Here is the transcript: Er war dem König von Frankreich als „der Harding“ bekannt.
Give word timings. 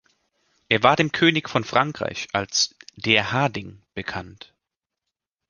Er 0.67 0.81
war 0.81 0.95
dem 0.95 1.11
König 1.11 1.47
von 1.47 1.63
Frankreich 1.63 2.29
als 2.33 2.73
„der 2.95 3.31
Harding“ 3.33 3.83
bekannt. 3.93 4.51